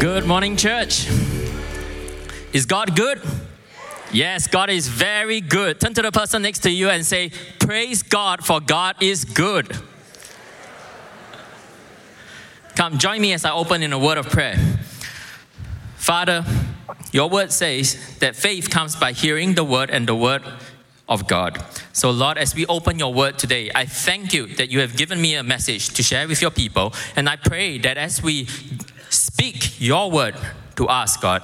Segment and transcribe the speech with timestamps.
[0.00, 1.08] Good morning, church.
[2.52, 3.18] Is God good?
[4.12, 5.80] Yes, God is very good.
[5.80, 9.74] Turn to the person next to you and say, Praise God, for God is good.
[12.74, 14.58] Come, join me as I open in a word of prayer.
[15.96, 16.44] Father,
[17.10, 20.42] your word says that faith comes by hearing the word and the word
[21.08, 21.64] of God.
[21.94, 25.22] So, Lord, as we open your word today, I thank you that you have given
[25.22, 26.92] me a message to share with your people.
[27.16, 28.46] And I pray that as we
[29.50, 30.34] speak your word
[30.74, 31.42] to us, God,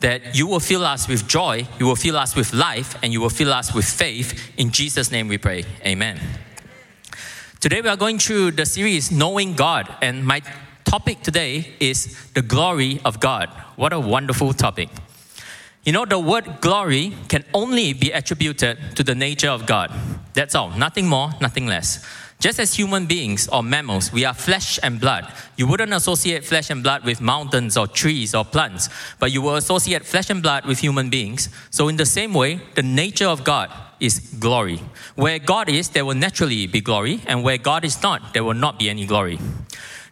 [0.00, 3.20] that you will fill us with joy, you will fill us with life, and you
[3.20, 4.52] will fill us with faith.
[4.56, 5.64] In Jesus' name we pray.
[5.86, 6.18] Amen.
[7.60, 10.40] Today we are going through the series Knowing God, and my
[10.84, 13.48] topic today is the glory of God.
[13.76, 14.88] What a wonderful topic.
[15.84, 19.92] You know, the word glory can only be attributed to the nature of God.
[20.34, 22.04] That's all, nothing more, nothing less.
[22.40, 25.30] Just as human beings or mammals, we are flesh and blood.
[25.56, 29.56] You wouldn't associate flesh and blood with mountains or trees or plants, but you will
[29.56, 31.50] associate flesh and blood with human beings.
[31.68, 34.80] So, in the same way, the nature of God is glory.
[35.16, 38.54] Where God is, there will naturally be glory, and where God is not, there will
[38.54, 39.38] not be any glory.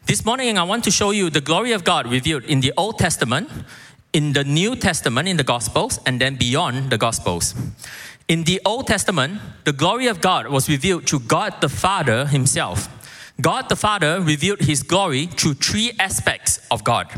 [0.05, 2.99] This morning, I want to show you the glory of God revealed in the Old
[2.99, 3.49] Testament,
[4.13, 7.55] in the New Testament, in the Gospels, and then beyond the Gospels.
[8.29, 12.87] In the Old Testament, the glory of God was revealed to God the Father Himself.
[13.41, 17.09] God the Father revealed His glory through three aspects of God.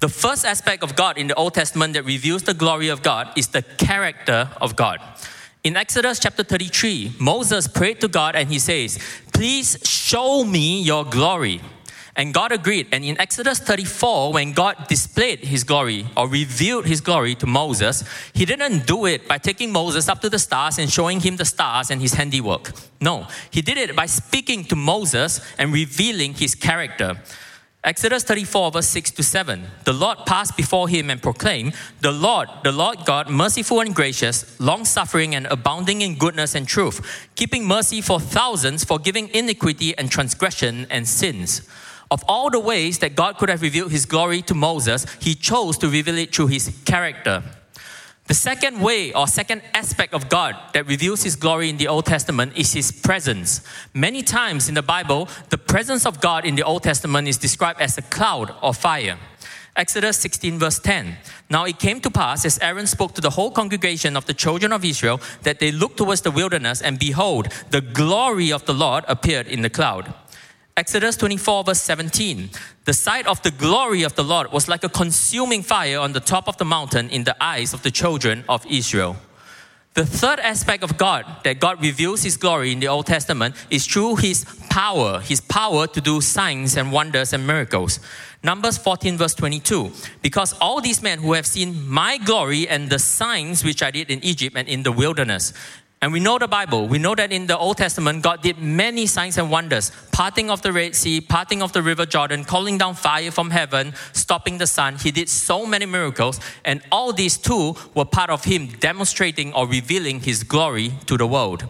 [0.00, 3.36] The first aspect of God in the Old Testament that reveals the glory of God
[3.36, 4.98] is the character of God.
[5.62, 8.98] In Exodus chapter 33, Moses prayed to God and he says,
[9.34, 11.60] Please show me your glory.
[12.16, 12.88] And God agreed.
[12.92, 18.04] And in Exodus 34, when God displayed his glory or revealed his glory to Moses,
[18.32, 21.44] he didn't do it by taking Moses up to the stars and showing him the
[21.44, 22.72] stars and his handiwork.
[23.02, 27.20] No, he did it by speaking to Moses and revealing his character.
[27.84, 29.64] Exodus 34, verse 6 to 7.
[29.84, 34.58] The Lord passed before him and proclaimed, The Lord, the Lord God, merciful and gracious,
[34.58, 40.10] long suffering and abounding in goodness and truth, keeping mercy for thousands, forgiving iniquity and
[40.10, 41.68] transgression and sins.
[42.10, 45.76] Of all the ways that God could have revealed his glory to Moses, he chose
[45.78, 47.42] to reveal it through his character.
[48.26, 52.06] The second way or second aspect of God that reveals his glory in the Old
[52.06, 53.60] Testament is his presence.
[53.94, 57.80] Many times in the Bible, the presence of God in the Old Testament is described
[57.80, 59.16] as a cloud or fire.
[59.76, 61.16] Exodus 16, verse 10.
[61.50, 64.72] Now it came to pass, as Aaron spoke to the whole congregation of the children
[64.72, 69.04] of Israel, that they looked towards the wilderness, and behold, the glory of the Lord
[69.06, 70.12] appeared in the cloud.
[70.78, 72.50] Exodus 24, verse 17.
[72.84, 76.20] The sight of the glory of the Lord was like a consuming fire on the
[76.20, 79.16] top of the mountain in the eyes of the children of Israel.
[79.94, 83.86] The third aspect of God that God reveals His glory in the Old Testament is
[83.86, 87.98] through His power, His power to do signs and wonders and miracles.
[88.42, 89.90] Numbers 14, verse 22.
[90.20, 94.10] Because all these men who have seen my glory and the signs which I did
[94.10, 95.54] in Egypt and in the wilderness,
[96.06, 96.86] and we know the Bible.
[96.86, 100.62] We know that in the Old Testament, God did many signs and wonders parting of
[100.62, 104.68] the Red Sea, parting of the River Jordan, calling down fire from heaven, stopping the
[104.68, 104.94] sun.
[104.94, 106.38] He did so many miracles.
[106.64, 111.26] And all these too were part of Him demonstrating or revealing His glory to the
[111.26, 111.64] world.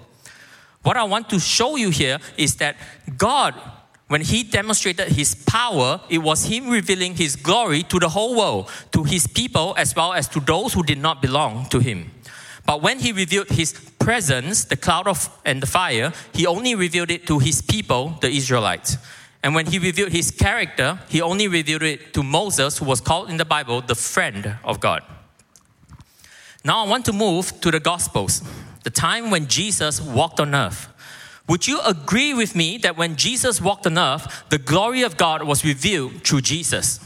[0.83, 2.77] What I want to show you here is that
[3.17, 3.55] God,
[4.09, 8.69] when He demonstrated His power, it was Him revealing His glory to the whole world,
[8.93, 12.11] to His people, as well as to those who did not belong to Him.
[12.67, 17.11] But when he revealed his presence, the cloud of and the fire, he only revealed
[17.11, 18.99] it to his people, the Israelites.
[19.43, 23.31] And when he revealed his character, he only revealed it to Moses, who was called
[23.31, 25.03] in the Bible the friend of God.
[26.65, 28.43] Now I want to move to the Gospels,
[28.83, 30.89] the time when Jesus walked on earth.
[31.49, 35.45] Would you agree with me that when Jesus walked on earth, the glory of God
[35.45, 36.99] was revealed through Jesus?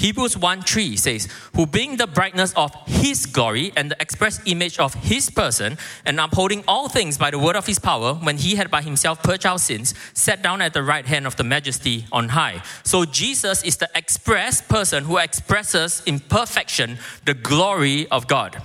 [0.00, 4.78] Hebrews 1 3 says, Who being the brightness of his glory and the express image
[4.78, 8.54] of his person, and upholding all things by the word of his power, when he
[8.54, 12.06] had by himself purged our sins, sat down at the right hand of the majesty
[12.12, 12.62] on high.
[12.82, 16.96] So Jesus is the express person who expresses in perfection
[17.26, 18.56] the glory of God.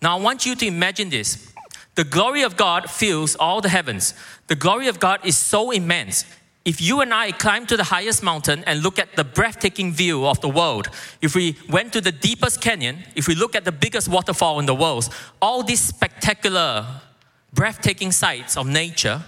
[0.00, 1.52] Now I want you to imagine this.
[1.96, 4.14] The glory of God fills all the heavens.
[4.46, 6.24] The glory of God is so immense.
[6.64, 10.26] If you and I climb to the highest mountain and look at the breathtaking view
[10.26, 10.88] of the world,
[11.20, 14.66] if we went to the deepest canyon, if we look at the biggest waterfall in
[14.66, 15.08] the world,
[15.40, 16.86] all these spectacular,
[17.52, 19.22] breathtaking sights of nature,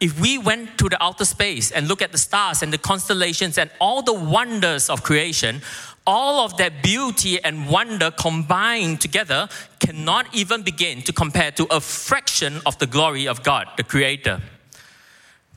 [0.00, 3.56] if we went to the outer space and look at the stars and the constellations
[3.56, 5.60] and all the wonders of creation,
[6.06, 9.48] all of that beauty and wonder combined together
[9.78, 14.40] cannot even begin to compare to a fraction of the glory of God, the Creator.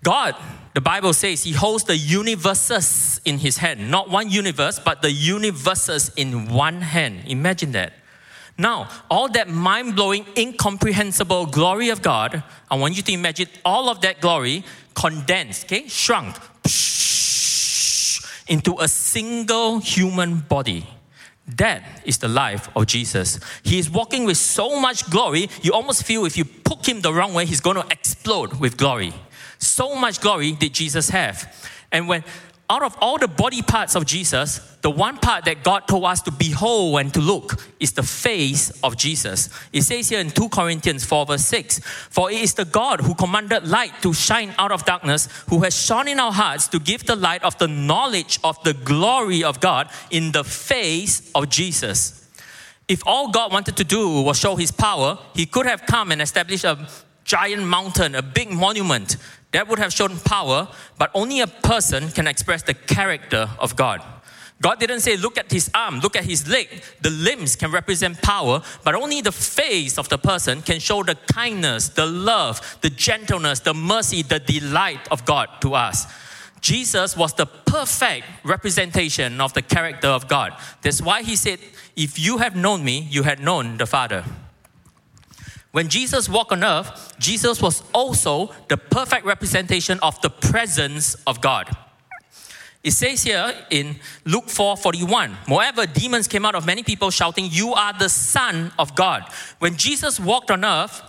[0.04, 0.36] God,
[0.74, 3.90] the Bible says, He holds the universes in His hand.
[3.90, 7.24] Not one universe, but the universes in one hand.
[7.26, 7.94] Imagine that.
[8.58, 13.90] Now, all that mind blowing, incomprehensible glory of God, I want you to imagine all
[13.90, 14.64] of that glory
[14.94, 16.36] condensed, okay, shrunk
[18.48, 20.86] into a single human body.
[21.48, 23.40] That is the life of Jesus.
[23.64, 27.14] He is walking with so much glory, you almost feel if you poke him the
[27.14, 29.14] wrong way, he's going to explode with glory.
[29.66, 31.72] So much glory did Jesus have.
[31.92, 32.24] And when
[32.70, 36.22] out of all the body parts of Jesus, the one part that God told us
[36.24, 39.50] to behold and to look is the face of Jesus.
[39.72, 41.80] It says here in 2 Corinthians 4, verse 6
[42.10, 45.80] For it is the God who commanded light to shine out of darkness, who has
[45.80, 49.60] shone in our hearts to give the light of the knowledge of the glory of
[49.60, 52.28] God in the face of Jesus.
[52.88, 56.22] If all God wanted to do was show his power, he could have come and
[56.22, 56.88] established a
[57.24, 59.18] giant mountain, a big monument
[59.54, 60.68] that would have shown power,
[60.98, 64.02] but only a person can express the character of God.
[64.62, 66.70] God didn't say, look at his arm, look at his leg.
[67.02, 71.16] The limbs can represent power, but only the face of the person can show the
[71.16, 76.08] kindness, the love, the gentleness, the mercy, the delight of God to us.
[76.62, 80.54] Jesus was the perfect representation of the character of God.
[80.82, 81.60] That's why he said,
[81.98, 84.24] If you have known me, you had known the Father.
[85.74, 91.42] When Jesus walked on earth, Jesus was also the perfect representation of the presence of
[91.42, 91.76] God.
[92.84, 97.48] It says here in Luke 4 41, moreover, demons came out of many people shouting,
[97.50, 99.24] You are the Son of God.
[99.58, 101.02] When Jesus walked on earth,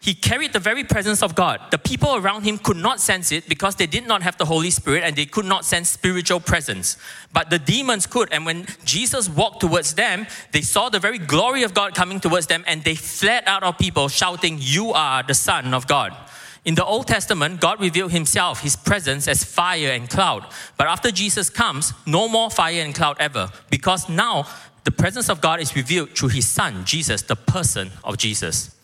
[0.00, 1.60] he carried the very presence of God.
[1.70, 4.70] The people around him could not sense it because they did not have the Holy
[4.70, 6.96] Spirit and they could not sense spiritual presence.
[7.32, 8.32] But the demons could.
[8.32, 12.46] And when Jesus walked towards them, they saw the very glory of God coming towards
[12.46, 16.16] them and they fled out of people shouting, You are the Son of God.
[16.64, 20.46] In the Old Testament, God revealed Himself, His presence, as fire and cloud.
[20.76, 24.46] But after Jesus comes, no more fire and cloud ever, because now
[24.84, 28.77] the presence of God is revealed through His Son, Jesus, the person of Jesus.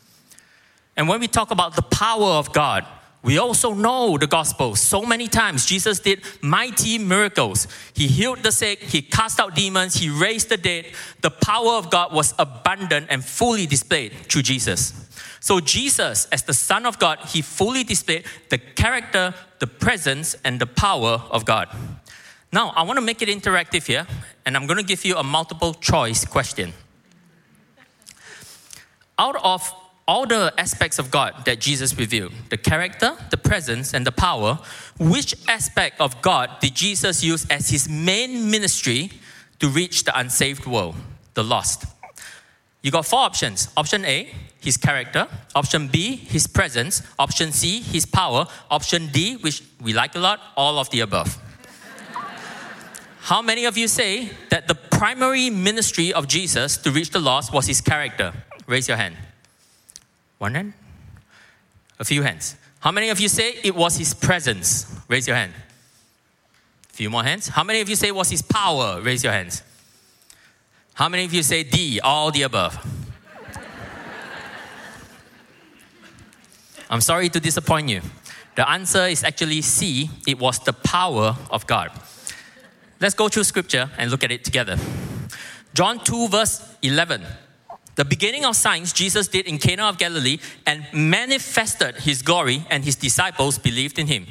[0.96, 2.86] And when we talk about the power of God,
[3.24, 4.76] we also know the gospel.
[4.76, 7.66] So many times Jesus did mighty miracles.
[7.94, 10.92] He healed the sick, he cast out demons, he raised the dead.
[11.22, 14.92] The power of God was abundant and fully displayed through Jesus.
[15.40, 20.60] So, Jesus, as the Son of God, he fully displayed the character, the presence, and
[20.60, 21.68] the power of God.
[22.52, 24.06] Now, I want to make it interactive here,
[24.46, 26.72] and I'm going to give you a multiple choice question.
[29.18, 29.70] Out of
[30.06, 34.58] all the aspects of God that Jesus revealed the character, the presence, and the power
[34.98, 39.10] which aspect of God did Jesus use as his main ministry
[39.60, 40.94] to reach the unsaved world,
[41.34, 41.86] the lost?
[42.82, 43.68] You got four options.
[43.78, 44.28] Option A,
[44.60, 45.26] his character.
[45.54, 47.02] Option B, his presence.
[47.18, 48.46] Option C, his power.
[48.70, 51.38] Option D, which we like a lot, all of the above.
[53.20, 57.54] How many of you say that the primary ministry of Jesus to reach the lost
[57.54, 58.34] was his character?
[58.66, 59.16] Raise your hand.
[60.44, 60.74] One hand?
[61.98, 62.56] A few hands.
[62.80, 64.94] How many of you say it was his presence?
[65.08, 65.54] Raise your hand.
[66.90, 67.48] A few more hands.
[67.48, 69.00] How many of you say it was his power?
[69.00, 69.62] Raise your hands.
[70.92, 72.76] How many of you say D, all the above?
[76.90, 78.02] I'm sorry to disappoint you.
[78.54, 81.90] The answer is actually C, it was the power of God.
[83.00, 84.76] Let's go through scripture and look at it together.
[85.72, 87.24] John 2, verse 11
[87.96, 92.84] the beginning of signs Jesus did in Cana of Galilee and manifested his glory, and
[92.84, 94.26] his disciples believed in him.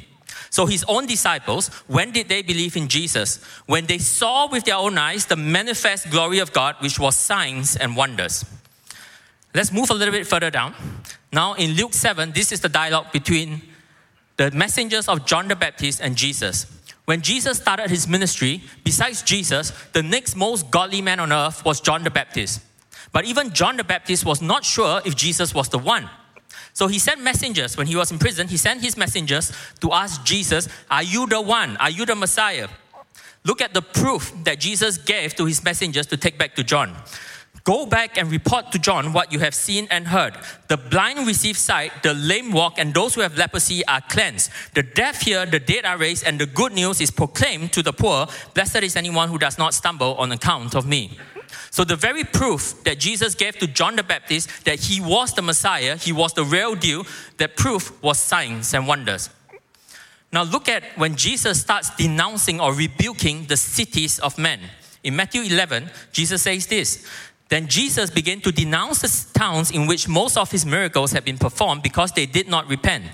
[0.50, 3.42] So, his own disciples, when did they believe in Jesus?
[3.66, 7.76] When they saw with their own eyes the manifest glory of God, which was signs
[7.76, 8.44] and wonders.
[9.54, 10.74] Let's move a little bit further down.
[11.32, 13.62] Now, in Luke 7, this is the dialogue between
[14.36, 16.66] the messengers of John the Baptist and Jesus.
[17.04, 21.80] When Jesus started his ministry, besides Jesus, the next most godly man on earth was
[21.80, 22.60] John the Baptist.
[23.14, 26.10] But even John the Baptist was not sure if Jesus was the one.
[26.72, 28.48] So he sent messengers when he was in prison.
[28.48, 31.76] He sent his messengers to ask Jesus, Are you the one?
[31.76, 32.66] Are you the Messiah?
[33.44, 36.92] Look at the proof that Jesus gave to his messengers to take back to John.
[37.62, 40.34] Go back and report to John what you have seen and heard.
[40.66, 44.50] The blind receive sight, the lame walk, and those who have leprosy are cleansed.
[44.74, 47.92] The deaf hear, the dead are raised, and the good news is proclaimed to the
[47.92, 48.26] poor.
[48.54, 51.16] Blessed is anyone who does not stumble on account of me.
[51.70, 55.42] So, the very proof that Jesus gave to John the Baptist that he was the
[55.42, 57.06] Messiah, he was the real deal,
[57.38, 59.30] that proof was signs and wonders.
[60.32, 64.58] Now, look at when Jesus starts denouncing or rebuking the cities of men.
[65.04, 67.06] In Matthew 11, Jesus says this
[67.48, 71.38] Then Jesus began to denounce the towns in which most of his miracles had been
[71.38, 73.04] performed because they did not repent.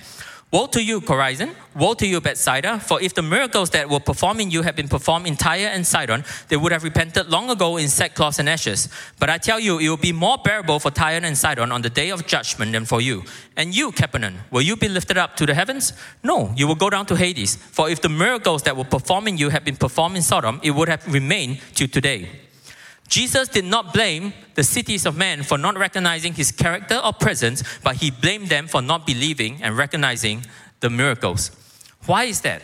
[0.52, 1.54] Woe to you, Chorazin!
[1.76, 2.80] Woe to you, Bethsaida!
[2.80, 5.86] For if the miracles that were performed in you had been performed in Tyre and
[5.86, 8.88] Sidon, they would have repented long ago in sackcloth and ashes.
[9.20, 11.88] But I tell you, it will be more bearable for Tyre and Sidon on the
[11.88, 13.22] day of judgment than for you.
[13.56, 15.92] And you, Capernaum, will you be lifted up to the heavens?
[16.24, 17.54] No, you will go down to Hades.
[17.54, 20.72] For if the miracles that were performed in you had been performed in Sodom, it
[20.72, 22.28] would have remained till today.
[23.10, 27.62] Jesus did not blame the cities of men for not recognizing his character or presence,
[27.82, 30.46] but he blamed them for not believing and recognizing
[30.78, 31.50] the miracles.
[32.06, 32.62] Why is that?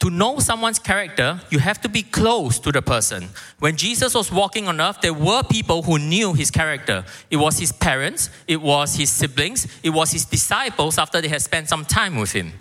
[0.00, 3.28] To know someone's character, you have to be close to the person.
[3.60, 7.04] When Jesus was walking on earth, there were people who knew his character.
[7.30, 11.42] It was his parents, it was his siblings, it was his disciples after they had
[11.42, 12.52] spent some time with him.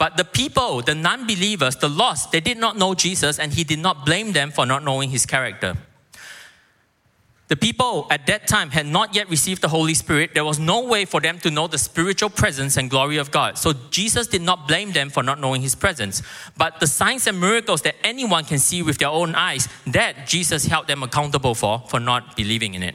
[0.00, 3.64] But the people, the non believers, the lost, they did not know Jesus and he
[3.64, 5.76] did not blame them for not knowing his character.
[7.48, 10.30] The people at that time had not yet received the Holy Spirit.
[10.32, 13.58] There was no way for them to know the spiritual presence and glory of God.
[13.58, 16.22] So Jesus did not blame them for not knowing his presence.
[16.56, 20.64] But the signs and miracles that anyone can see with their own eyes, that Jesus
[20.64, 22.94] held them accountable for, for not believing in it.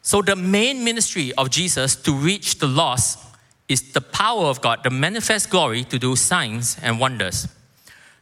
[0.00, 3.27] So the main ministry of Jesus to reach the lost
[3.68, 7.48] is the power of God, the manifest glory to do signs and wonders.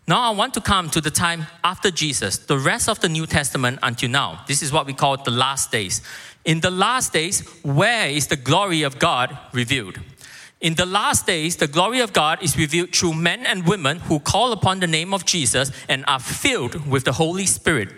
[0.09, 3.27] Now, I want to come to the time after Jesus, the rest of the New
[3.27, 4.45] Testament until now.
[4.47, 6.01] This is what we call the last days.
[6.45, 9.99] In the last days, where is the glory of God revealed?
[10.61, 14.21] In the last days, the glory of God is revealed through men and women who
[14.21, 17.89] call upon the name of Jesus and are filled with the Holy Spirit.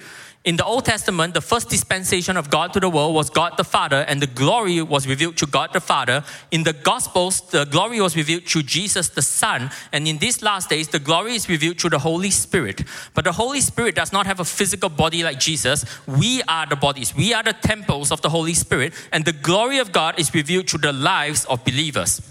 [0.48, 3.64] In the Old Testament, the first dispensation of God to the world was God the
[3.64, 6.24] Father, and the glory was revealed to God the Father.
[6.50, 10.70] In the Gospels, the glory was revealed to Jesus the Son, and in these last
[10.70, 12.82] days, the glory is revealed through the Holy Spirit.
[13.12, 15.84] But the Holy Spirit does not have a physical body like Jesus.
[16.06, 19.76] We are the bodies, we are the temples of the Holy Spirit, and the glory
[19.76, 22.22] of God is revealed through the lives of believers.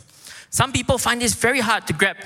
[0.50, 2.18] Some people find this very hard to grab,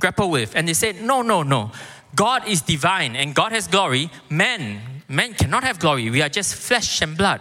[0.00, 1.70] grapple with, and they say, No, no, no.
[2.16, 4.10] God is divine and God has glory.
[4.30, 6.10] Man, man cannot have glory.
[6.10, 7.40] We are just flesh and blood.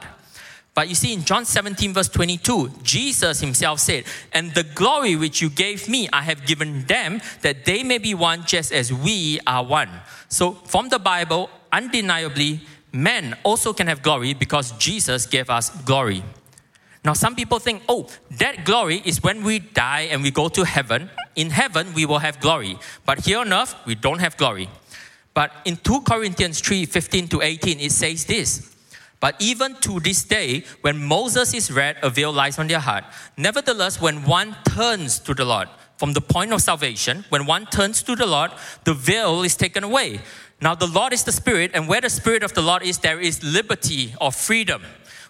[0.73, 5.41] But you see, in John 17, verse 22, Jesus himself said, And the glory which
[5.41, 9.39] you gave me, I have given them, that they may be one just as we
[9.47, 9.89] are one.
[10.29, 16.23] So, from the Bible, undeniably, men also can have glory because Jesus gave us glory.
[17.03, 18.07] Now, some people think, oh,
[18.37, 21.09] that glory is when we die and we go to heaven.
[21.35, 22.77] In heaven, we will have glory.
[23.03, 24.69] But here on earth, we don't have glory.
[25.37, 28.75] But in 2 Corinthians 3 15 to 18, it says this.
[29.19, 33.03] But even to this day, when Moses is read, a veil lies on their heart.
[33.37, 38.01] Nevertheless, when one turns to the Lord, from the point of salvation, when one turns
[38.01, 38.49] to the Lord,
[38.83, 40.21] the veil is taken away.
[40.59, 43.19] Now, the Lord is the Spirit, and where the Spirit of the Lord is, there
[43.19, 44.81] is liberty or freedom.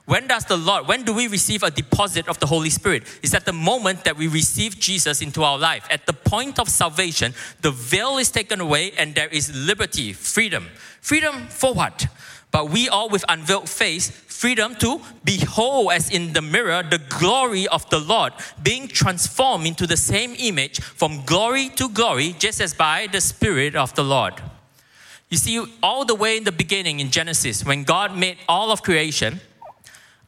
[0.07, 3.03] When does the Lord, when do we receive a deposit of the Holy Spirit?
[3.21, 5.85] Is at the moment that we receive Jesus into our life.
[5.91, 10.67] At the point of salvation, the veil is taken away and there is liberty, freedom.
[11.01, 12.07] Freedom for what?
[12.51, 17.67] But we all with unveiled face, freedom to behold as in the mirror the glory
[17.67, 18.31] of the Lord,
[18.63, 23.75] being transformed into the same image from glory to glory, just as by the Spirit
[23.75, 24.35] of the Lord.
[25.27, 28.81] You see, all the way in the beginning in Genesis, when God made all of
[28.81, 29.41] creation,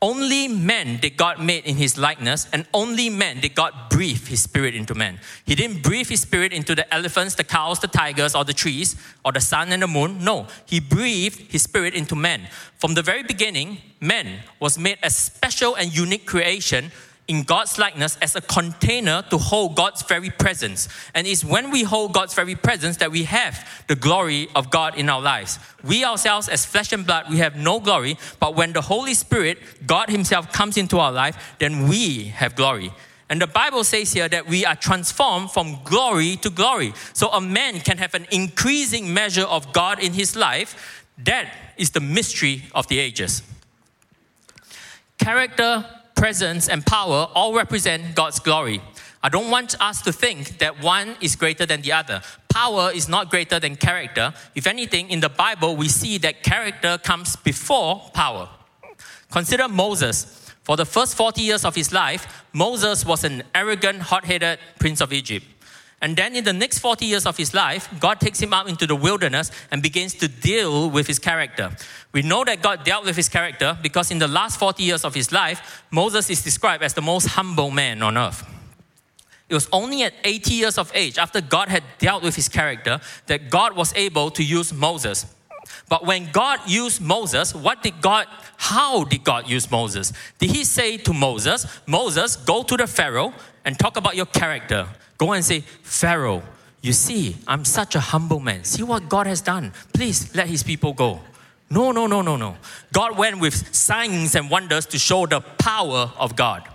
[0.01, 4.41] only men did God made in his likeness, and only men did God breathe his
[4.41, 5.19] spirit into man.
[5.45, 8.95] He didn't breathe his spirit into the elephants, the cows, the tigers, or the trees,
[9.25, 10.23] or the sun and the moon.
[10.23, 12.47] No, he breathed his spirit into man.
[12.77, 16.91] From the very beginning, man was made a special and unique creation
[17.29, 20.89] in God's likeness as a container to hold God's very presence.
[21.13, 24.97] And it's when we hold God's very presence that we have the glory of God
[24.97, 25.59] in our lives.
[25.83, 29.59] We ourselves, as flesh and blood, we have no glory, but when the Holy Spirit,
[29.85, 32.91] God Himself, comes into our life, then we have glory.
[33.29, 36.93] And the Bible says here that we are transformed from glory to glory.
[37.13, 41.05] So a man can have an increasing measure of God in his life.
[41.19, 43.43] That is the mystery of the ages.
[45.19, 45.85] Character
[46.19, 48.81] presence, and power all represent God's glory.
[49.23, 52.21] I don't want us to think that one is greater than the other.
[52.49, 54.33] Power is not greater than character.
[54.53, 58.49] If anything, in the Bible, we see that character comes before power.
[59.31, 60.35] Consider Moses.
[60.63, 65.01] For the first 40 years of his life, Moses was an arrogant, hot headed prince
[65.01, 65.45] of Egypt.
[66.01, 68.87] And then in the next 40 years of his life, God takes him out into
[68.87, 71.75] the wilderness and begins to deal with his character.
[72.13, 75.13] We know that God dealt with his character because in the last 40 years of
[75.13, 78.45] his life, Moses is described as the most humble man on earth.
[79.49, 83.01] It was only at 80 years of age, after God had dealt with his character,
[83.25, 85.25] that God was able to use Moses.
[85.89, 88.27] But when God used Moses, what did God,
[88.57, 90.13] how did God use Moses?
[90.37, 93.33] Did he say to Moses, Moses, go to the Pharaoh
[93.65, 94.87] and talk about your character?
[95.19, 96.41] Go and say, Pharaoh,
[96.81, 98.63] you see, I'm such a humble man.
[98.63, 99.73] See what God has done.
[99.93, 101.19] Please let his people go.
[101.69, 102.55] No, no, no, no, no.
[102.91, 106.67] God went with signs and wonders to show the power of God.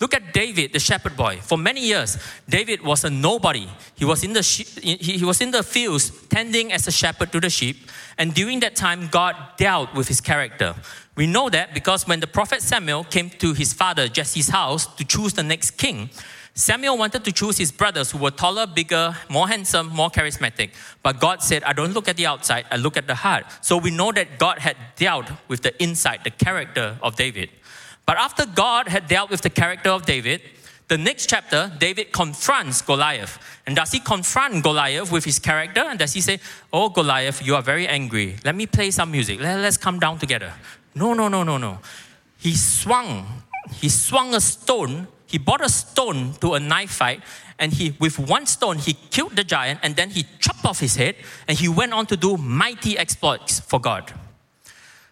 [0.00, 1.38] Look at David, the shepherd boy.
[1.40, 3.68] For many years, David was a nobody.
[3.94, 7.48] He was in the he was in the fields tending as a shepherd to the
[7.48, 7.76] sheep,
[8.18, 10.74] and during that time, God dealt with his character.
[11.16, 15.04] We know that because when the prophet Samuel came to his father Jesse's house to
[15.04, 16.10] choose the next king,
[16.56, 20.70] Samuel wanted to choose his brothers who were taller, bigger, more handsome, more charismatic.
[21.02, 23.44] But God said, I don't look at the outside, I look at the heart.
[23.60, 27.50] So we know that God had dealt with the inside, the character of David.
[28.06, 30.42] But after God had dealt with the character of David,
[30.86, 33.38] the next chapter, David confronts Goliath.
[33.66, 35.80] And does he confront Goliath with his character?
[35.80, 36.38] And does he say,
[36.72, 38.36] Oh, Goliath, you are very angry.
[38.44, 39.40] Let me play some music.
[39.40, 40.52] Let's come down together.
[40.94, 41.80] No, no, no, no, no.
[42.38, 43.42] He swung,
[43.72, 47.22] he swung a stone he brought a stone to a knife fight
[47.58, 50.96] and he with one stone he killed the giant and then he chopped off his
[50.96, 51.14] head
[51.48, 54.12] and he went on to do mighty exploits for god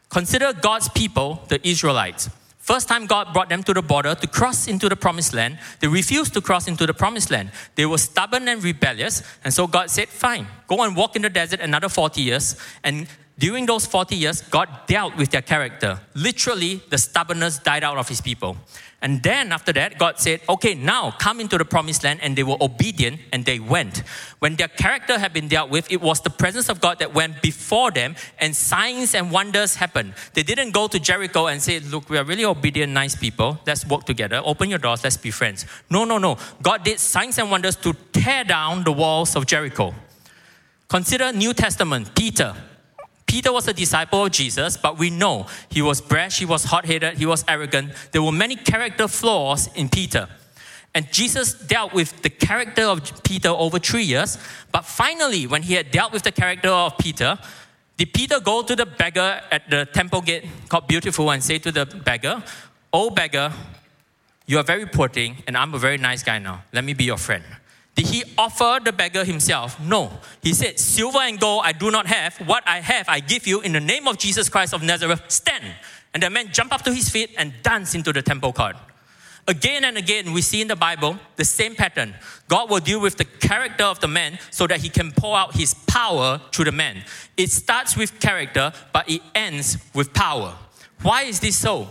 [0.08, 2.28] consider god's people the israelites
[2.58, 5.88] first time god brought them to the border to cross into the promised land they
[5.88, 9.90] refused to cross into the promised land they were stubborn and rebellious and so god
[9.90, 13.06] said fine go and walk in the desert another 40 years and
[13.38, 15.98] during those 40 years, God dealt with their character.
[16.14, 18.56] Literally, the stubbornness died out of his people.
[19.02, 22.20] And then after that, God said, okay, now come into the promised land.
[22.22, 23.98] And they were obedient and they went.
[24.38, 27.42] When their character had been dealt with, it was the presence of God that went
[27.42, 30.14] before them and signs and wonders happened.
[30.34, 33.58] They didn't go to Jericho and say, look, we are really obedient, nice people.
[33.66, 34.40] Let's work together.
[34.44, 35.02] Open your doors.
[35.02, 35.66] Let's be friends.
[35.90, 36.38] No, no, no.
[36.62, 39.92] God did signs and wonders to tear down the walls of Jericho.
[40.88, 42.54] Consider New Testament, Peter.
[43.32, 46.84] Peter was a disciple of Jesus, but we know he was brash, he was hot
[46.84, 47.90] headed, he was arrogant.
[48.10, 50.28] There were many character flaws in Peter.
[50.94, 54.36] And Jesus dealt with the character of Peter over three years.
[54.70, 57.38] But finally, when he had dealt with the character of Peter,
[57.96, 61.72] did Peter go to the beggar at the temple gate called Beautiful and say to
[61.72, 62.44] the beggar,
[62.92, 63.50] Oh, beggar,
[64.44, 66.64] you are very poor thing, and I'm a very nice guy now.
[66.70, 67.44] Let me be your friend.
[67.94, 69.78] Did he offer the beggar himself?
[69.80, 70.10] No.
[70.42, 72.36] He said, Silver and gold I do not have.
[72.46, 75.22] What I have, I give you in the name of Jesus Christ of Nazareth.
[75.28, 75.64] Stand.
[76.14, 78.76] And the man jumped up to his feet and danced into the temple court.
[79.48, 82.14] Again and again, we see in the Bible the same pattern.
[82.48, 85.56] God will deal with the character of the man so that he can pour out
[85.56, 87.02] his power through the man.
[87.36, 90.54] It starts with character, but it ends with power.
[91.02, 91.88] Why is this so?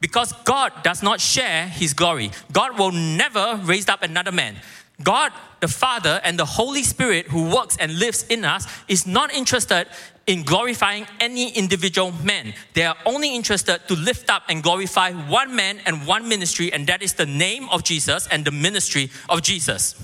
[0.00, 2.30] Because God does not share his glory.
[2.52, 4.56] God will never raise up another man.
[5.02, 9.32] God the Father and the Holy Spirit who works and lives in us is not
[9.32, 9.86] interested
[10.26, 12.54] in glorifying any individual man.
[12.74, 16.86] They are only interested to lift up and glorify one man and one ministry, and
[16.86, 20.00] that is the name of Jesus and the ministry of Jesus.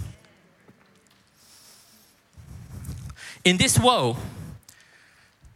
[3.45, 4.17] In this world,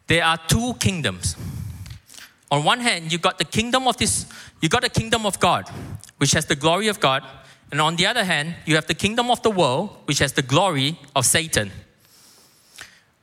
[0.06, 1.36] there are two kingdoms.
[2.50, 4.26] On one hand, you got the kingdom of this,
[4.60, 5.68] you got the kingdom of God,
[6.18, 7.22] which has the glory of God,
[7.70, 10.42] and on the other hand, you have the kingdom of the world, which has the
[10.42, 11.70] glory of Satan.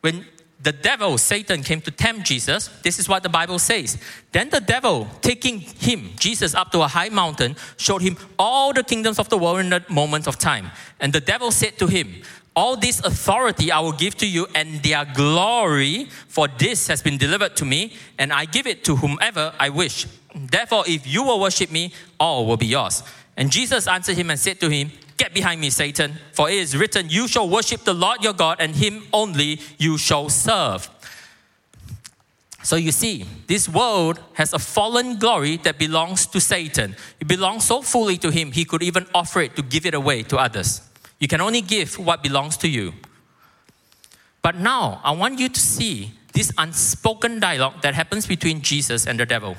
[0.01, 0.25] When
[0.61, 3.97] the devil, Satan, came to tempt Jesus, this is what the Bible says.
[4.31, 8.83] Then the devil, taking him, Jesus, up to a high mountain, showed him all the
[8.83, 10.71] kingdoms of the world in a moment of time.
[10.99, 12.23] And the devil said to him,
[12.55, 17.17] all this authority I will give to you, and their glory, for this has been
[17.17, 20.07] delivered to me, and I give it to whomever I wish.
[20.33, 23.03] Therefore, if you will worship me, all will be yours.
[23.37, 26.75] And Jesus answered him and said to him, Get behind me, Satan, for it is
[26.75, 30.89] written, You shall worship the Lord your God, and him only you shall serve.
[32.63, 36.95] So you see, this world has a fallen glory that belongs to Satan.
[37.19, 40.23] It belongs so fully to him, he could even offer it to give it away
[40.23, 40.81] to others.
[41.19, 42.93] You can only give what belongs to you.
[44.41, 49.19] But now, I want you to see this unspoken dialogue that happens between Jesus and
[49.19, 49.55] the devil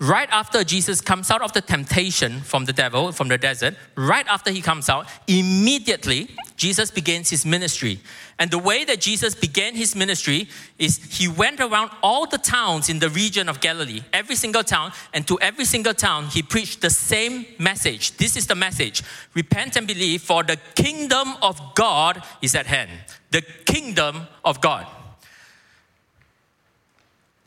[0.00, 4.26] right after Jesus comes out of the temptation from the devil, from the desert, right
[4.28, 8.00] after he comes out, immediately Jesus begins his ministry.
[8.38, 12.88] And the way that Jesus began his ministry is he went around all the towns
[12.88, 16.80] in the region of Galilee, every single town, and to every single town he preached
[16.80, 18.16] the same message.
[18.16, 19.02] This is the message
[19.34, 22.90] repent and believe, for the kingdom of God is at hand.
[23.30, 24.86] The kingdom of God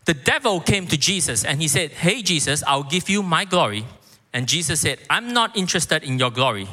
[0.07, 3.85] the devil came to Jesus and he said, Hey, Jesus, I'll give you my glory.
[4.33, 6.69] And Jesus said, I'm not interested in your glory.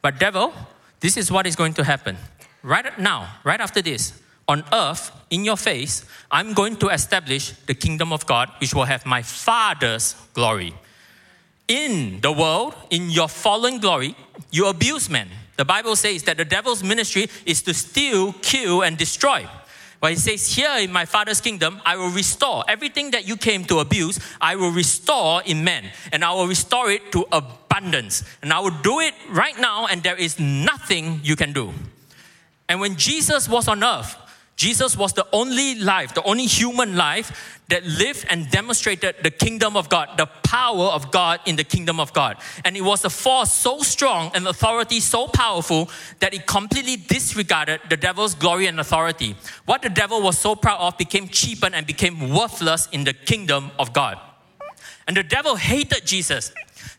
[0.00, 0.54] But, devil,
[1.00, 2.16] this is what is going to happen.
[2.62, 7.74] Right now, right after this, on earth in your face, I'm going to establish the
[7.74, 10.72] kingdom of God, which will have my Father's glory.
[11.68, 14.16] In the world, in your fallen glory,
[14.50, 15.28] you abuse men.
[15.58, 19.46] The Bible says that the devil's ministry is to steal, kill, and destroy.
[20.00, 23.64] But it says, Here in my Father's kingdom, I will restore everything that you came
[23.64, 28.22] to abuse, I will restore in men, and I will restore it to abundance.
[28.42, 31.72] And I will do it right now, and there is nothing you can do.
[32.68, 34.16] And when Jesus was on earth,
[34.58, 39.76] Jesus was the only life, the only human life that lived and demonstrated the kingdom
[39.76, 42.38] of God, the power of God in the kingdom of God.
[42.64, 47.82] And it was a force so strong and authority so powerful that it completely disregarded
[47.88, 49.36] the devil's glory and authority.
[49.64, 53.70] What the devil was so proud of became cheapened and became worthless in the kingdom
[53.78, 54.18] of God.
[55.06, 56.52] And the devil hated Jesus.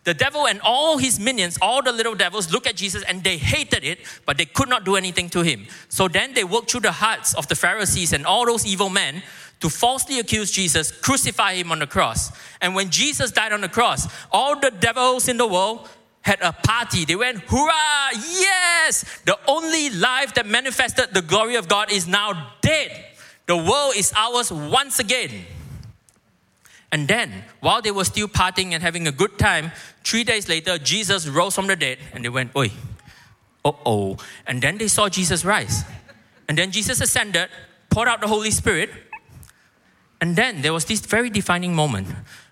[0.06, 3.38] The devil and all his minions, all the little devils, look at Jesus and they
[3.38, 5.68] hated it, but they could not do anything to him.
[5.90, 9.22] So then they worked through the hearts of the Pharisees and all those evil men
[9.60, 12.32] to falsely accuse Jesus, crucify him on the cross.
[12.62, 15.90] And when Jesus died on the cross, all the devils in the world
[16.22, 17.06] had a party.
[17.06, 18.10] They went, Hurrah!
[18.12, 19.22] Yes!
[19.26, 23.06] The only life that manifested the glory of God is now dead.
[23.48, 25.46] The world is ours once again.
[26.92, 29.72] And then, while they were still partying and having a good time,
[30.04, 32.72] three days later, Jesus rose from the dead and they went, Oi,
[33.64, 34.18] oh oh.
[34.48, 35.84] And then they saw Jesus rise.
[36.48, 37.50] And then Jesus ascended,
[37.92, 38.90] poured out the Holy Spirit.
[40.20, 42.08] And then there was this very defining moment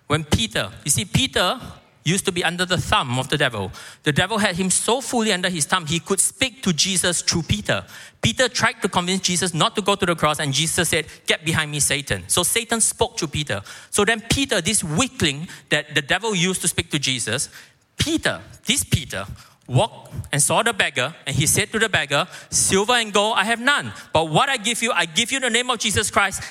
[0.06, 1.60] when Peter, you see, Peter
[2.08, 3.70] used to be under the thumb of the devil.
[4.02, 7.42] The devil had him so fully under his thumb, he could speak to Jesus through
[7.42, 7.84] Peter.
[8.20, 11.44] Peter tried to convince Jesus not to go to the cross, and Jesus said, Get
[11.44, 12.24] behind me, Satan.
[12.28, 13.62] So Satan spoke to Peter.
[13.90, 17.48] So then, Peter, this weakling that the devil used to speak to Jesus,
[17.96, 19.26] Peter, this Peter,
[19.68, 23.44] walked and saw the beggar, and he said to the beggar, Silver and gold I
[23.44, 26.42] have none, but what I give you, I give you the name of Jesus Christ.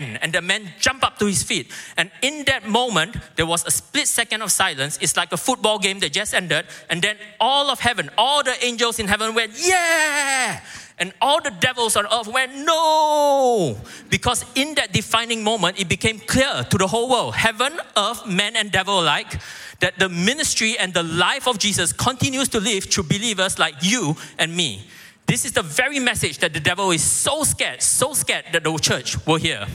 [0.00, 1.70] And the man jumped up to his feet.
[1.96, 4.98] And in that moment, there was a split second of silence.
[5.00, 6.66] It's like a football game that just ended.
[6.88, 10.60] And then all of heaven, all the angels in heaven went, Yeah!
[10.98, 13.76] And all the devils on earth went, No!
[14.08, 18.56] Because in that defining moment, it became clear to the whole world heaven, earth, man,
[18.56, 19.40] and devil alike
[19.80, 24.16] that the ministry and the life of Jesus continues to live through believers like you
[24.38, 24.86] and me.
[25.32, 28.76] This is the very message that the devil is so scared, so scared that the
[28.76, 29.66] church will hear.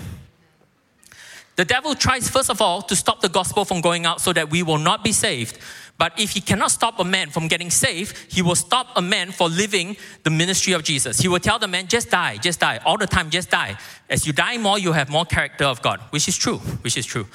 [1.56, 4.52] The devil tries, first of all, to stop the gospel from going out so that
[4.52, 5.58] we will not be saved.
[5.98, 9.32] But if he cannot stop a man from getting saved, he will stop a man
[9.32, 11.18] for living the ministry of Jesus.
[11.18, 13.80] He will tell the man, just die, just die, all the time, just die.
[14.12, 17.08] As you die more, you have more character of God, which is true, which is
[17.08, 17.26] true.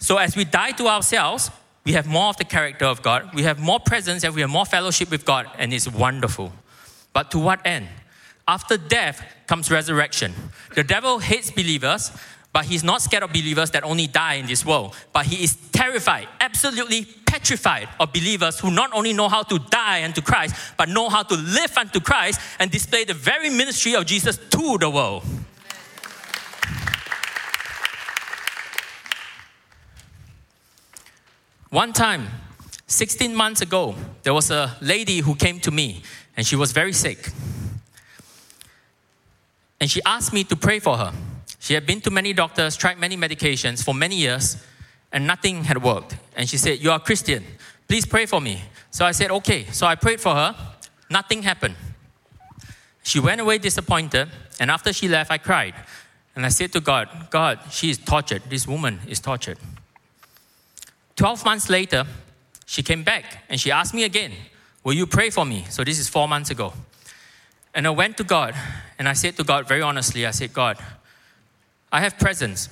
[0.00, 1.52] So as we die to ourselves,
[1.84, 4.50] we have more of the character of God, we have more presence, and we have
[4.50, 6.52] more fellowship with God, and it's wonderful.
[7.12, 7.88] But to what end?
[8.46, 10.32] After death comes resurrection.
[10.74, 12.12] The devil hates believers,
[12.52, 14.96] but he's not scared of believers that only die in this world.
[15.12, 20.04] But he is terrified, absolutely petrified of believers who not only know how to die
[20.04, 24.06] unto Christ, but know how to live unto Christ and display the very ministry of
[24.06, 25.22] Jesus to the world.
[31.70, 32.26] One time,
[32.90, 36.02] 16 months ago, there was a lady who came to me
[36.36, 37.30] and she was very sick.
[39.80, 41.12] And she asked me to pray for her.
[41.60, 44.56] She had been to many doctors, tried many medications for many years,
[45.12, 46.16] and nothing had worked.
[46.34, 47.44] And she said, You are a Christian.
[47.86, 48.60] Please pray for me.
[48.90, 49.66] So I said, Okay.
[49.70, 50.56] So I prayed for her.
[51.08, 51.76] Nothing happened.
[53.04, 54.28] She went away disappointed.
[54.58, 55.74] And after she left, I cried.
[56.34, 58.42] And I said to God, God, she is tortured.
[58.48, 59.58] This woman is tortured.
[61.14, 62.04] 12 months later,
[62.70, 64.30] she came back and she asked me again,
[64.84, 65.64] Will you pray for me?
[65.70, 66.72] So this is four months ago.
[67.74, 68.54] And I went to God
[68.96, 70.78] and I said to God very honestly, I said, God,
[71.90, 72.68] I have presence.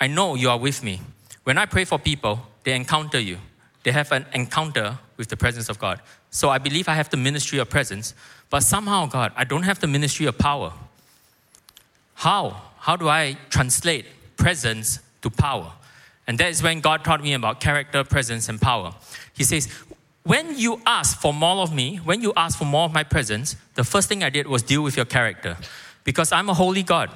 [0.00, 1.02] I know you are with me.
[1.44, 3.36] When I pray for people, they encounter you.
[3.82, 6.00] They have an encounter with the presence of God.
[6.30, 8.14] So I believe I have the ministry of presence,
[8.48, 10.72] but somehow, God, I don't have the ministry of power.
[12.14, 12.62] How?
[12.78, 14.06] How do I translate
[14.38, 15.72] presence to power?
[16.26, 18.94] And that is when God taught me about character, presence, and power.
[19.34, 19.68] He says,
[20.24, 23.56] when you ask for more of me, when you ask for more of my presence,
[23.74, 25.56] the first thing I did was deal with your character.
[26.04, 27.10] Because I'm a holy God.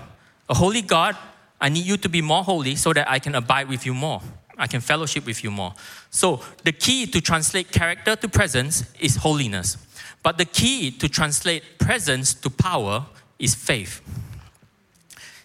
[0.49, 1.16] A holy God,
[1.61, 4.23] I need you to be more holy so that I can abide with you more.
[4.59, 5.75] I can fellowship with you more.
[6.11, 9.77] So, the key to translate character to presence is holiness.
[10.23, 13.07] But the key to translate presence to power
[13.38, 14.01] is faith.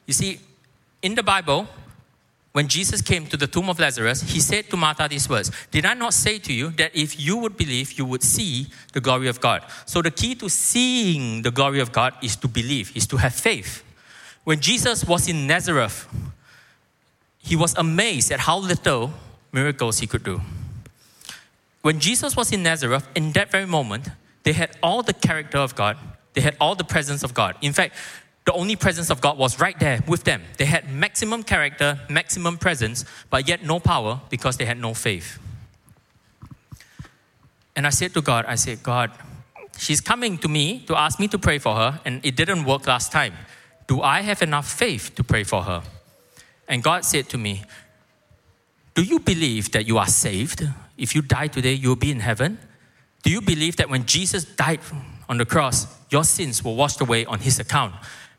[0.07, 0.39] You see,
[1.01, 1.67] in the Bible,
[2.53, 5.85] when Jesus came to the tomb of Lazarus, he said to Martha these words Did
[5.85, 9.29] I not say to you that if you would believe, you would see the glory
[9.29, 9.63] of God?
[9.85, 13.33] So, the key to seeing the glory of God is to believe, is to have
[13.33, 13.83] faith.
[14.43, 16.07] When Jesus was in Nazareth,
[17.37, 19.11] he was amazed at how little
[19.53, 20.41] miracles he could do.
[21.81, 24.09] When Jesus was in Nazareth, in that very moment,
[24.43, 25.97] they had all the character of God,
[26.33, 27.55] they had all the presence of God.
[27.61, 27.95] In fact,
[28.45, 30.41] the only presence of God was right there with them.
[30.57, 35.39] They had maximum character, maximum presence, but yet no power because they had no faith.
[37.75, 39.11] And I said to God, I said, God,
[39.77, 42.87] she's coming to me to ask me to pray for her, and it didn't work
[42.87, 43.33] last time.
[43.87, 45.83] Do I have enough faith to pray for her?
[46.67, 47.63] And God said to me,
[48.95, 50.67] Do you believe that you are saved?
[50.97, 52.57] If you die today, you'll be in heaven?
[53.23, 54.79] Do you believe that when Jesus died
[55.29, 57.93] on the cross, your sins were washed away on his account?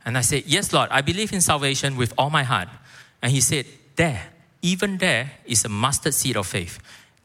[0.04, 2.68] And I said, Yes, Lord, I believe in salvation with all my heart.
[3.20, 4.22] And he said, There,
[4.62, 6.78] even there is a mustard seed of faith.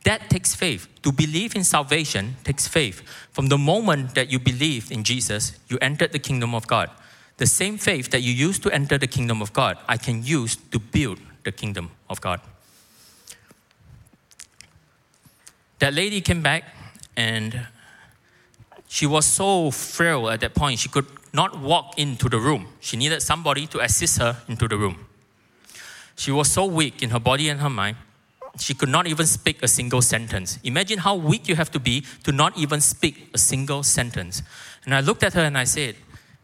[0.03, 0.87] That takes faith.
[1.01, 3.01] To believe in salvation takes faith.
[3.31, 6.89] From the moment that you believed in Jesus, you entered the kingdom of God.
[7.37, 10.55] The same faith that you used to enter the kingdom of God, I can use
[10.55, 12.41] to build the kingdom of God.
[15.79, 16.63] That lady came back
[17.15, 17.67] and
[18.87, 22.67] she was so frail at that point, she could not walk into the room.
[22.79, 25.05] She needed somebody to assist her into the room.
[26.15, 27.97] She was so weak in her body and her mind,
[28.59, 30.59] she could not even speak a single sentence.
[30.63, 34.41] Imagine how weak you have to be to not even speak a single sentence.
[34.85, 35.95] And I looked at her and I said,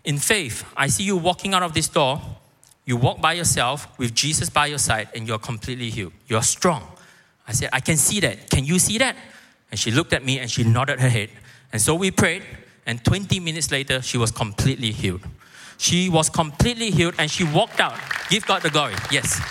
[0.04, 2.22] In faith, I see you walking out of this door.
[2.86, 6.14] You walk by yourself with Jesus by your side and you're completely healed.
[6.28, 6.88] You're strong.
[7.48, 8.50] I said, I can see that.
[8.50, 9.16] Can you see that?
[9.72, 11.30] And she looked at me and she nodded her head.
[11.72, 12.44] And so we prayed
[12.86, 15.22] and 20 minutes later, she was completely healed.
[15.78, 17.98] She was completely healed and she walked out.
[18.30, 18.96] Give God the glory.
[19.12, 19.42] Yes.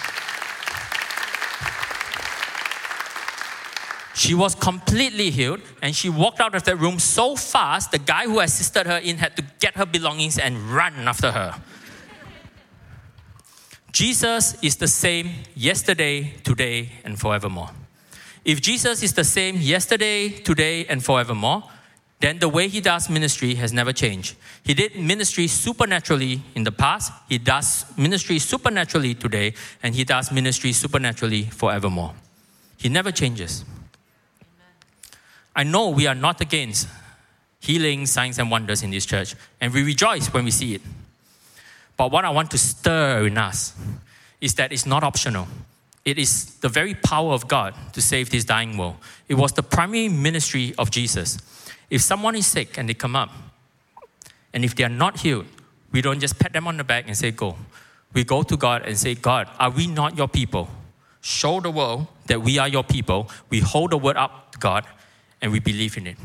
[4.14, 8.24] She was completely healed and she walked out of that room so fast, the guy
[8.24, 11.60] who assisted her in had to get her belongings and run after her.
[13.92, 17.70] Jesus is the same yesterday, today, and forevermore.
[18.44, 21.64] If Jesus is the same yesterday, today, and forevermore,
[22.22, 24.36] then the way he does ministry has never changed.
[24.62, 30.30] He did ministry supernaturally in the past, he does ministry supernaturally today, and he does
[30.30, 32.14] ministry supernaturally forevermore.
[32.76, 33.64] He never changes.
[35.54, 36.86] I know we are not against
[37.58, 40.82] healing, signs, and wonders in this church, and we rejoice when we see it.
[41.96, 43.74] But what I want to stir in us
[44.40, 45.48] is that it's not optional.
[46.04, 48.96] It is the very power of God to save this dying world.
[49.28, 51.38] It was the primary ministry of Jesus.
[51.92, 53.28] If someone is sick and they come up,
[54.54, 55.44] and if they are not healed,
[55.90, 57.54] we don't just pat them on the back and say, Go.
[58.14, 60.70] We go to God and say, God, are we not your people?
[61.20, 63.28] Show the world that we are your people.
[63.50, 64.86] We hold the word up to God
[65.42, 66.16] and we believe in it.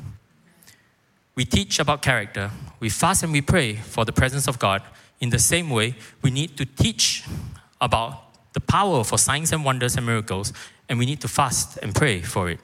[1.36, 2.52] We teach about character.
[2.80, 4.84] We fast and we pray for the presence of God.
[5.20, 7.26] In the same way, we need to teach
[7.82, 10.54] about the power for signs and wonders and miracles,
[10.88, 12.60] and we need to fast and pray for it.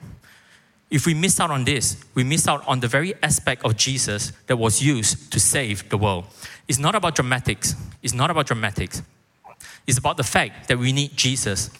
[0.94, 4.30] If we miss out on this, we miss out on the very aspect of Jesus
[4.46, 6.24] that was used to save the world.
[6.68, 7.74] It's not about dramatics.
[8.00, 9.02] It's not about dramatics.
[9.88, 11.70] It's about the fact that we need Jesus.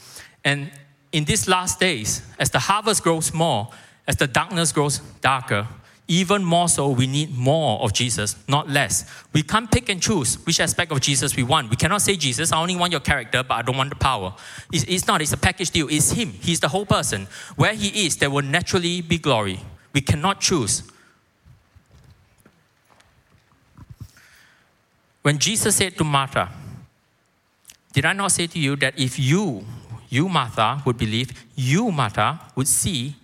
[0.45, 0.69] And
[1.13, 3.69] in these last days, as the harvest grows more,
[4.09, 5.69] as the darkness grows darker,
[6.07, 9.11] even more so, we need more of Jesus, not less.
[9.33, 11.71] We can't pick and choose which aspect of Jesus we want.
[11.71, 14.35] We cannot say, Jesus, I only want your character, but I don't want the power.
[14.71, 15.89] It's, it's not, it's a package deal.
[15.89, 17.27] It's Him, He's the whole person.
[17.57, 19.61] Where He is, there will naturally be glory.
[19.95, 20.83] We cannot choose.
[25.23, 26.51] When Jesus said to Martha,
[27.95, 29.65] Did I not say to you that if you,
[30.11, 33.17] you Martha, would believe, you Martha would see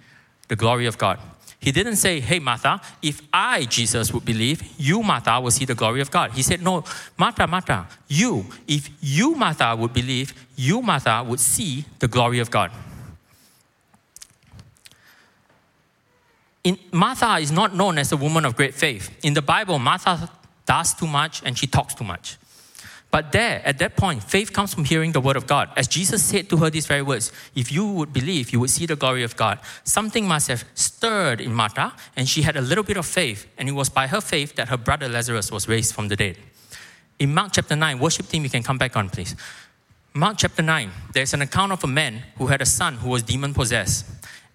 [0.48, 1.18] the glory of God?
[1.60, 5.74] He didn't say, Hey, Martha, if I, Jesus, would believe, you, Martha, will see the
[5.74, 6.32] glory of God.
[6.32, 6.84] He said, No,
[7.18, 12.50] Martha, Martha, you, if you, Martha, would believe, you, Martha, would see the glory of
[12.50, 12.70] God.
[16.64, 19.10] In, Martha is not known as a woman of great faith.
[19.22, 20.30] In the Bible, Martha
[20.66, 22.36] does too much and she talks too much.
[23.10, 25.70] But there, at that point, faith comes from hearing the word of God.
[25.76, 28.86] As Jesus said to her these very words, if you would believe, you would see
[28.86, 29.58] the glory of God.
[29.82, 33.68] Something must have stirred in Martha, and she had a little bit of faith, and
[33.68, 36.36] it was by her faith that her brother Lazarus was raised from the dead.
[37.18, 39.34] In Mark chapter 9, worship team, you can come back on, please.
[40.14, 43.22] Mark chapter 9, there's an account of a man who had a son who was
[43.22, 44.06] demon possessed.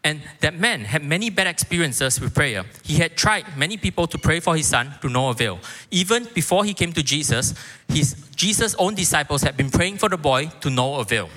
[0.06, 2.64] And that man had many bad experiences with prayer.
[2.84, 5.58] He had tried many people to pray for his son to no avail.
[5.90, 7.56] Even before he came to Jesus,
[7.88, 11.28] his Jesus' own disciples had been praying for the boy to no avail.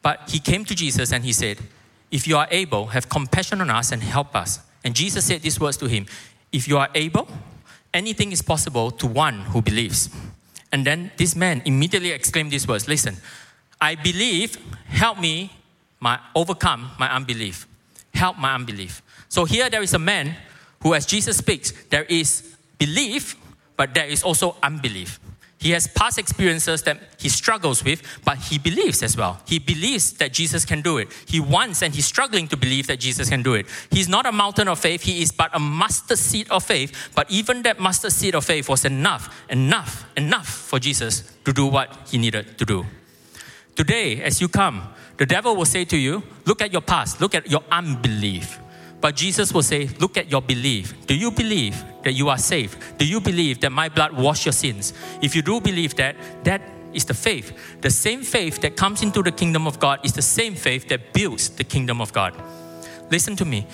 [0.00, 1.58] But he came to Jesus and he said,
[2.12, 4.60] If you are able, have compassion on us and help us.
[4.84, 6.06] And Jesus said these words to him
[6.52, 7.26] If you are able,
[7.92, 10.08] anything is possible to one who believes.
[10.70, 13.16] And then this man immediately exclaimed these words Listen,
[13.80, 15.50] I believe, help me
[16.00, 17.66] my, overcome my unbelief.
[18.14, 19.02] Help my unbelief.
[19.28, 20.34] So here there is a man
[20.82, 23.36] who, as Jesus speaks, there is belief,
[23.76, 25.18] but there is also unbelief.
[25.58, 29.40] He has past experiences that he struggles with, but he believes as well.
[29.46, 31.08] He believes that Jesus can do it.
[31.26, 33.66] He wants and he's struggling to believe that Jesus can do it.
[33.90, 37.10] He's not a mountain of faith, he is but a mustard seed of faith.
[37.14, 41.66] But even that mustard seed of faith was enough, enough, enough for Jesus to do
[41.66, 42.84] what he needed to do.
[43.74, 44.82] Today, as you come,
[45.16, 48.60] the devil will say to you, Look at your past, look at your unbelief.
[49.00, 50.94] But Jesus will say, Look at your belief.
[51.06, 52.98] Do you believe that you are saved?
[52.98, 54.92] Do you believe that my blood washed your sins?
[55.22, 56.60] If you do believe that, that
[56.92, 57.80] is the faith.
[57.80, 61.12] The same faith that comes into the kingdom of God is the same faith that
[61.12, 62.34] builds the kingdom of God.
[63.10, 63.66] Listen to me.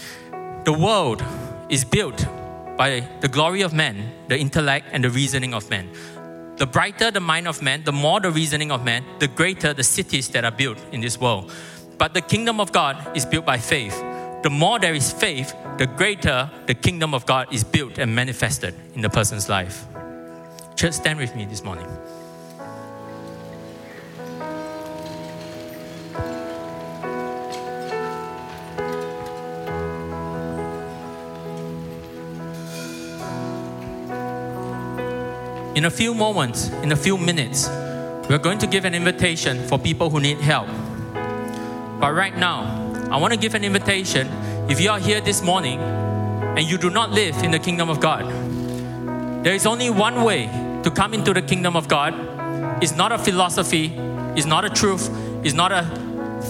[0.65, 1.25] The world
[1.69, 2.27] is built
[2.77, 5.89] by the glory of man, the intellect, and the reasoning of man.
[6.57, 9.85] The brighter the mind of man, the more the reasoning of man, the greater the
[9.85, 11.53] cities that are built in this world.
[11.99, 14.01] But the kingdom of God is built by faith
[14.43, 18.75] the more there is faith, the greater the kingdom of God is built and manifested
[18.95, 19.87] in the person's life.
[20.75, 21.87] Church, stand with me this morning.
[35.75, 37.67] In a few moments, in a few minutes,
[38.29, 40.69] we're going to give an invitation for people who need help.
[41.99, 44.29] But right now, I want to give an invitation.
[44.69, 48.01] If you are here this morning and you do not live in the kingdom of
[48.01, 48.27] God,
[49.43, 50.45] there is only one way
[50.83, 52.13] to come into the kingdom of God.
[52.83, 53.95] It's not a philosophy,
[54.37, 55.09] it's not a truth,
[55.43, 55.85] it's not a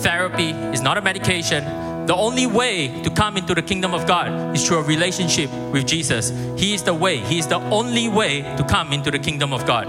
[0.02, 1.62] therapy, it's not a medication.
[2.06, 5.86] The only way to come into the kingdom of God is through a relationship with
[5.86, 6.30] Jesus.
[6.58, 9.64] He is the way, He is the only way to come into the kingdom of
[9.66, 9.86] God.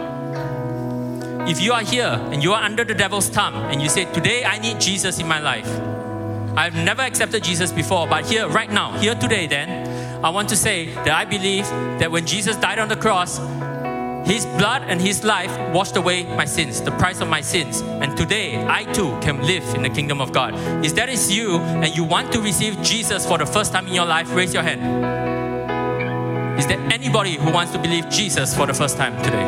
[1.50, 4.46] If you are here and you are under the devil's thumb and you say, Today
[4.46, 5.68] I need Jesus in my life,
[6.56, 10.56] I've never accepted Jesus before, but here, right now, here today, then, I want to
[10.56, 11.66] say that I believe
[12.00, 13.40] that when Jesus died on the cross,
[14.26, 17.82] his blood and His life washed away my sins, the price of my sins.
[17.82, 20.54] And today, I too can live in the kingdom of God.
[20.86, 23.94] If that is you and you want to receive Jesus for the first time in
[23.94, 24.82] your life, raise your hand.
[26.58, 29.44] Is there anybody who wants to believe Jesus for the first time today?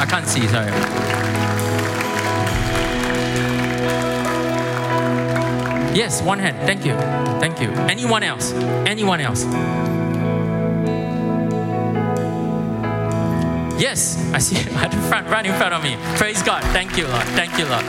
[0.00, 1.09] I can't see, sorry.
[5.92, 6.56] Yes, one hand.
[6.58, 6.94] Thank you.
[7.40, 7.68] Thank you.
[7.90, 8.52] Anyone else?
[8.86, 9.44] Anyone else?
[13.80, 15.96] Yes, I see at the front, right in front of me.
[16.16, 16.62] Praise God.
[16.72, 17.24] Thank you, Lord.
[17.34, 17.84] Thank you, Lord.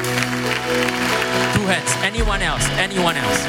[1.53, 1.91] Two hands.
[2.03, 2.67] Anyone else?
[2.79, 3.45] Anyone else?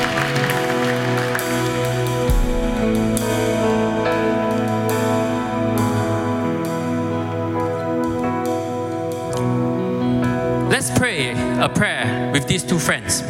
[10.70, 13.22] Let's pray a prayer with these two friends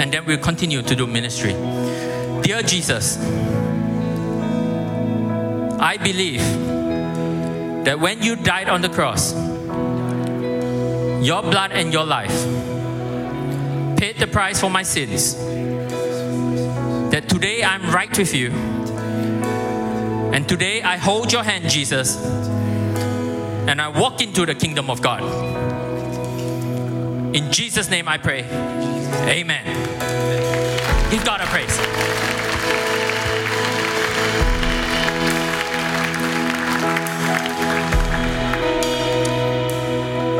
[0.00, 1.52] and then we'll continue to do ministry.
[2.42, 3.18] Dear Jesus,
[5.80, 6.40] I believe
[7.84, 9.32] that when you died on the cross,
[11.24, 12.36] your blood and your life
[13.96, 15.34] paid the price for my sins.
[17.10, 18.50] That today I'm right with you.
[20.32, 22.16] And today I hold your hand, Jesus,
[23.66, 25.22] and I walk into the kingdom of God.
[27.38, 28.42] In Jesus' name I pray.
[29.30, 29.64] Amen.
[31.08, 31.78] Give God a praise.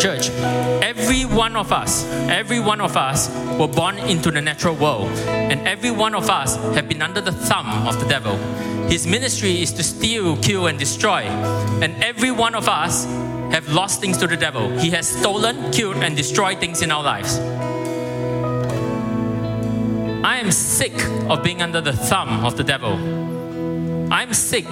[0.02, 0.30] Church,
[0.82, 5.68] every one of us, every one of us were born into the natural world, and
[5.68, 8.36] every one of us have been under the thumb of the devil.
[8.88, 11.22] His ministry is to steal, kill, and destroy,
[11.80, 13.06] and every one of us
[13.50, 14.68] have lost things to the devil.
[14.78, 17.38] He has stolen, killed, and destroyed things in our lives.
[20.24, 20.94] I am sick
[21.28, 22.92] of being under the thumb of the devil.
[24.12, 24.66] I'm sick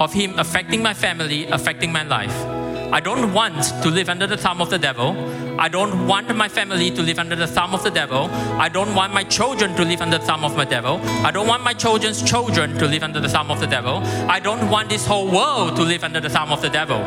[0.00, 2.63] of him affecting my family, affecting my life.
[2.92, 5.16] I don't want to live under the thumb of the devil.
[5.58, 8.28] I don't want my family to live under the thumb of the devil.
[8.58, 11.00] I don't want my children to live under the thumb of my devil.
[11.24, 13.98] I don't want my children's children to live under the thumb of the devil.
[14.28, 16.98] I don't want this whole world to live under the thumb of the devil.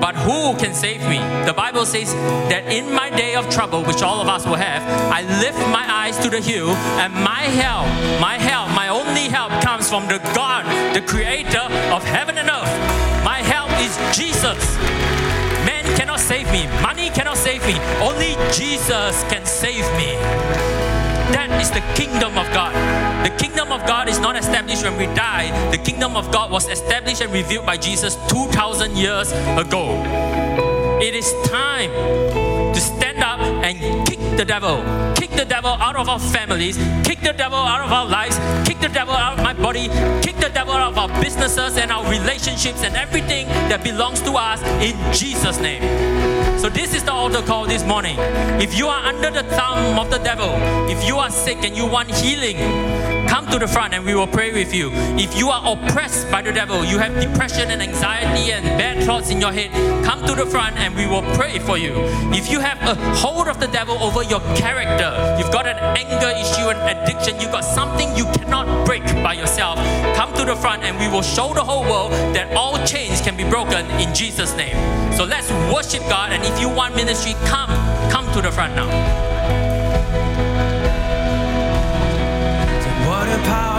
[0.00, 1.18] But who can save me?
[1.44, 2.12] The Bible says
[2.48, 5.84] that in my day of trouble, which all of us will have, I lift my
[5.88, 6.70] eyes to the hill,
[7.02, 7.86] and my help,
[8.20, 10.64] my help, my only help comes from the God,
[10.94, 12.19] the creator of heaven
[14.40, 14.78] Jesus.
[15.68, 16.66] Man cannot save me.
[16.80, 17.74] Money cannot save me.
[18.00, 20.16] Only Jesus can save me.
[21.36, 22.72] That is the kingdom of God.
[23.22, 25.52] The kingdom of God is not established when we die.
[25.70, 29.30] The kingdom of God was established and revealed by Jesus 2,000 years
[29.60, 30.00] ago.
[31.02, 31.92] It is time
[32.72, 34.82] to stand up and kick the devil.
[35.14, 36.76] Kick the devil out of our families.
[37.04, 38.38] Kick the devil out of our lives.
[38.66, 39.88] Kick the devil out of my body.
[40.22, 44.32] Kick the devil out of our businesses and our relationships and everything that belongs to
[44.32, 45.82] us in Jesus' name.
[46.58, 48.16] So, this is the altar call this morning.
[48.60, 50.50] If you are under the thumb of the devil,
[50.90, 52.56] if you are sick and you want healing,
[53.40, 54.90] come to the front and we will pray with you.
[55.16, 59.30] If you are oppressed by the devil, you have depression and anxiety and bad thoughts
[59.30, 59.70] in your head,
[60.04, 61.94] come to the front and we will pray for you.
[62.34, 66.28] If you have a hold of the devil over your character, you've got an anger
[66.36, 69.78] issue, an addiction, you've got something you cannot break by yourself,
[70.14, 73.38] come to the front and we will show the whole world that all chains can
[73.38, 74.76] be broken in Jesus' name.
[75.14, 77.70] So let's worship God and if you want ministry, come,
[78.10, 79.29] come to the front now.
[83.42, 83.69] What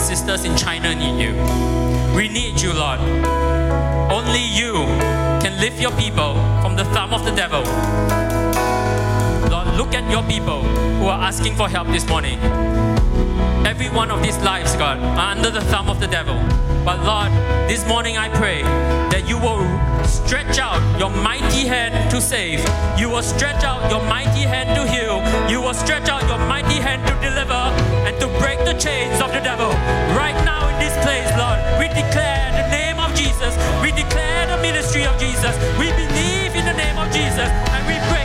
[0.00, 1.34] and sisters in China need you.
[2.16, 3.00] We need you, Lord.
[4.10, 4.72] Only you
[5.42, 7.60] can lift your people from the thumb of the devil.
[9.50, 12.38] Lord, look at your people who are asking for help this morning.
[13.66, 16.36] Every one of these lives, God, are under the thumb of the devil.
[16.84, 17.30] But Lord,
[17.68, 18.62] this morning I pray
[19.12, 19.64] that you will
[20.06, 22.60] stretch out your mighty hand to save.
[22.98, 25.20] You will stretch out your mighty hand to heal.
[25.50, 27.19] You will stretch out your mighty hand to
[28.20, 29.70] to break the chains of the devil.
[30.12, 33.56] Right now in this place, Lord, we declare the name of Jesus.
[33.80, 35.56] We declare the ministry of Jesus.
[35.80, 38.19] We believe in the name of Jesus and we break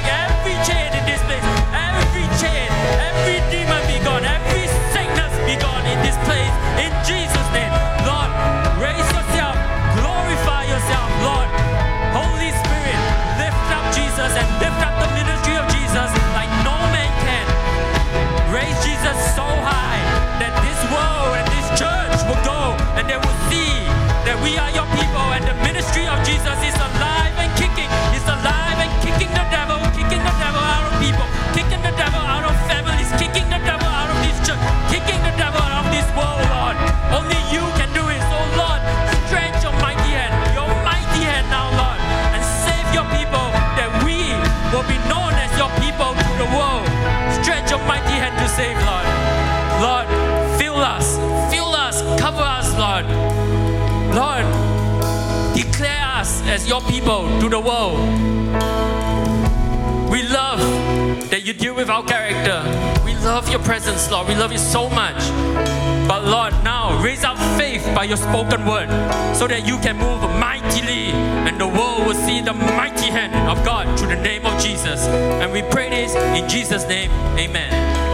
[56.67, 57.99] your people to the world.
[60.09, 60.59] We love
[61.29, 62.61] that you deal with our character.
[63.03, 64.27] We love your presence, Lord.
[64.27, 65.17] We love you so much.
[66.07, 68.89] But Lord, now raise up faith by your spoken word
[69.35, 71.11] so that you can move mightily
[71.47, 75.07] and the world will see the mighty hand of God through the name of Jesus.
[75.07, 77.11] And we pray this in Jesus' name.
[77.37, 78.04] Amen.